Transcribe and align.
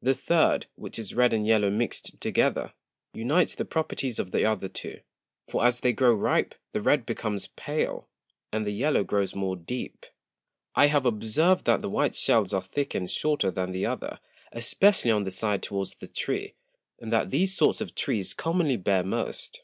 The 0.00 0.14
Third, 0.14 0.68
which 0.74 0.98
is 0.98 1.14
Red 1.14 1.34
and 1.34 1.46
Yellow 1.46 1.68
mix'd 1.68 2.18
together, 2.18 2.72
unites 3.12 3.54
the 3.54 3.66
Properties 3.66 4.18
of 4.18 4.30
the 4.30 4.42
other 4.42 4.70
two; 4.70 5.00
for 5.50 5.66
as 5.66 5.80
they 5.80 5.92
grow 5.92 6.14
ripe, 6.14 6.54
the 6.72 6.80
Red 6.80 7.04
becomes 7.04 7.48
pale, 7.48 8.08
and 8.50 8.64
the 8.66 8.70
Yellow 8.70 9.04
grows 9.04 9.34
more 9.34 9.54
deep. 9.54 10.06
I 10.74 10.86
have 10.86 11.04
observed 11.04 11.66
that 11.66 11.82
the 11.82 11.90
white 11.90 12.14
Shells 12.16 12.54
are 12.54 12.62
thicker 12.62 12.96
and 12.96 13.10
shorter 13.10 13.50
than 13.50 13.72
the 13.72 13.84
other, 13.84 14.18
especially 14.50 15.10
on 15.10 15.24
the 15.24 15.30
side 15.30 15.62
towards 15.62 15.96
the 15.96 16.08
Tree, 16.08 16.54
and 16.98 17.12
that 17.12 17.28
these 17.30 17.54
sorts 17.54 17.82
of 17.82 17.94
Trees 17.94 18.32
commonly 18.32 18.78
bear 18.78 19.04
most. 19.04 19.60